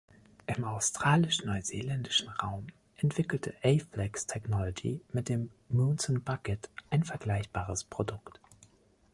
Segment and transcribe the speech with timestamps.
[0.47, 2.65] Im australisch-neuseeländischen Raum
[2.97, 8.39] entwickelte A-Flex Technology mit dem "Monsoon Bucket" ein vergleichbares Produkt.